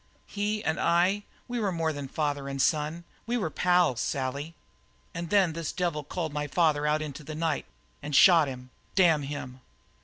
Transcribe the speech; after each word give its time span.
He 0.25 0.63
and 0.63 0.79
I 0.79 1.21
we 1.47 1.59
were 1.59 1.71
more 1.71 1.93
than 1.93 2.07
father 2.07 2.49
and 2.49 2.59
son 2.59 3.03
we 3.27 3.37
were 3.37 3.51
pals, 3.51 4.01
Sally. 4.01 4.55
And 5.13 5.29
then 5.29 5.53
this 5.53 5.71
devil 5.71 6.03
called 6.03 6.33
my 6.33 6.47
father 6.47 6.87
out 6.87 7.03
into 7.03 7.23
the 7.23 7.35
night 7.35 7.65
and 8.01 8.15
shot 8.15 8.47
him. 8.47 8.71
Damn 8.95 9.21
him!" 9.21 9.61